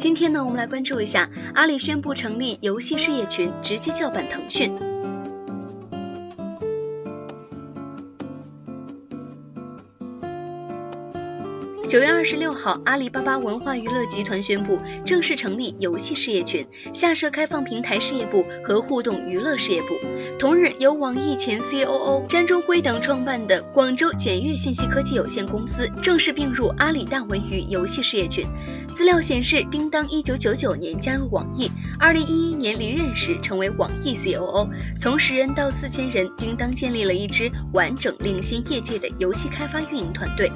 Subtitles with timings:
[0.00, 4.72] 今天呢，我们来关注一下阿里宣布成立游戏事业群，直接叫板腾讯。
[11.90, 19.88] 九月二十六号，阿里巴巴文化娱乐集团宣布正式成立游戏事业群，下设开放平台事业部和互动娱乐事业部。
[20.38, 28.46] 同日，由网易前 COO 詹忠辉等创办的广州简阅信息科技有限公司正式并入阿里大文娱游戏事业群。
[28.94, 40.52] 资料显示，叮当一九九九年加入网易，二零一一年离任时成为网易 COO，从十人到四千人，叮当建立了一支完整领先业界的游戏开发运营团队。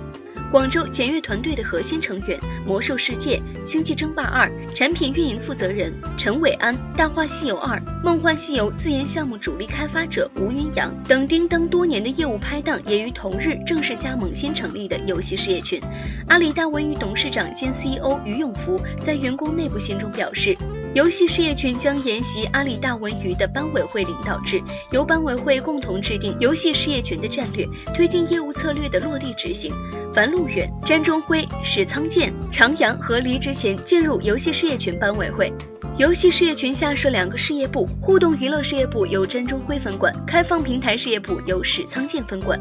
[0.54, 15.80] 广州检阅团队的核心成员，《魔兽世界》《星际争霸二》产品运营负责人陈伟安，《大话西游二》《梦幻西游》自研项目主力开发者吴云阳等，叮当多年的业务拍档也于同日正式加盟新成立的游戏事业群。
[16.28, 20.56] 阿里大文娱董事长兼 CEO 于永福在员工内部信中表示，
[20.94, 29.74] 游戏事业群将沿袭阿里大文娱的班委会领导制，由班委会共同制定游戏事业群的战略，推进业务策略的落地执行。
[30.14, 35.52] 樊露远、詹忠辉、史仓健、常阳和离职前进入游戏事业群班委会。
[35.96, 42.58] 游戏事业群下设两个事业部，互动娱乐事业部由詹忠辉分管，开放平台事业部由史仓健分管。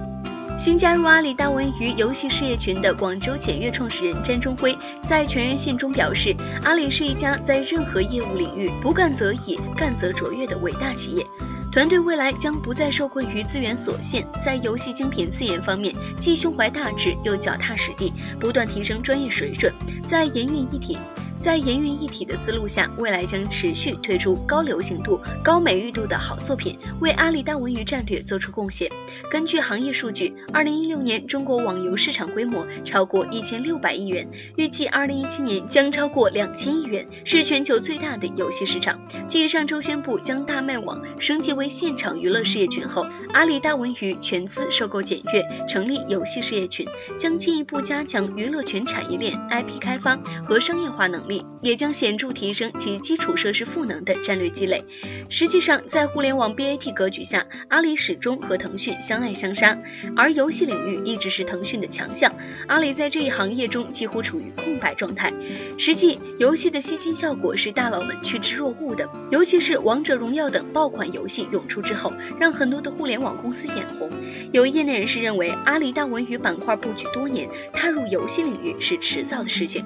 [0.60, 11.26] 新加入阿里大文娱游戏事业群的广州简阅创始人詹忠辉在全员信中表示，阿里是一家在任何业务领域不干则已，干则卓越的伟大企业。
[11.74, 19.74] 团队未来将不再受困于资源所限，在游戏精品自研方面，既胸怀大志，又脚踏实地，不断提升专业水准，
[20.06, 21.00] 在研运一体。
[21.44, 28.90] 在严运一体的思路下，未来将持续推出高流行度、高美誉度的好作品，为阿里大文娱战略做出贡献。
[29.30, 38.98] 根据行业数据，二零一六年中国网游市场规模超过一千六百亿元，预计二零一七年将超过两千亿元，是全球最大的游戏市场。
[39.28, 46.88] 继上周宣布将大麦网升级为现场娱乐事业群后，阿里大文娱全资收购简悦，成立游戏事业群，
[47.18, 50.18] 将进一步加强娱乐圈产业链、IP 开发
[50.48, 51.33] 和商业化能力。
[51.62, 54.84] 也将显著提升其基础设施赋能的战略积累。
[55.30, 59.78] 实际上，在互联网 BAT 格局下，阿里始终和腾讯相爱相杀，
[60.16, 62.34] 而游戏领域一直是腾讯的强项。
[62.68, 65.34] 阿里在这一行业中几乎处于空白状态。
[65.78, 74.10] 实际游戏的吸金效果是大佬们趋之若鹜的，尤其是王者荣耀等爆款游戏涌出之后，让很多的互联网公司眼红。
[74.52, 79.86] 有业内人士认为，阿里大文娱板块布局多年，踏入游戏领域是迟早的事情。